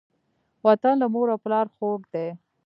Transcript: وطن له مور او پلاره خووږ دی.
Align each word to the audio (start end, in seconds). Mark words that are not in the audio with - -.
وطن 0.67 0.93
له 1.01 1.07
مور 1.13 1.27
او 1.33 1.37
پلاره 1.45 1.71
خووږ 1.75 2.01
دی. 2.13 2.27